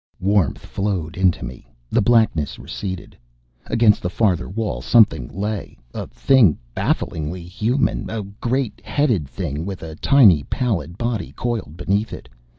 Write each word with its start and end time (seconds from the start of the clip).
Warmth 0.19 0.57
flowed 0.65 1.15
into 1.15 1.45
me. 1.45 1.67
The 1.91 2.01
blackness 2.01 2.57
receded.... 2.57 3.15
Against 3.67 4.01
the 4.01 4.09
farther 4.09 4.49
wall 4.49 4.81
something 4.81 5.27
lay, 5.27 5.77
a 5.93 6.07
thing 6.07 6.57
bafflingly 6.73 7.43
human.... 7.43 8.09
a 8.09 8.23
great 8.23 8.81
headed 8.83 9.27
thing 9.27 9.63
with 9.63 9.83
a 9.83 9.93
tiny 9.97 10.41
pallid 10.41 10.97
body 10.97 11.33
coiled 11.33 11.77
beneath 11.77 12.13
it. 12.13 12.27